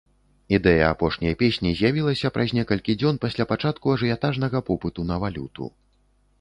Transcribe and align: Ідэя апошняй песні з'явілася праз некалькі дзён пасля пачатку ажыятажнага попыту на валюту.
Ідэя 0.57 0.85
апошняй 0.93 1.35
песні 1.41 1.73
з'явілася 1.81 2.33
праз 2.39 2.55
некалькі 2.61 2.97
дзён 3.03 3.21
пасля 3.27 3.47
пачатку 3.55 3.85
ажыятажнага 3.99 4.65
попыту 4.73 5.01
на 5.15 5.23
валюту. 5.29 5.73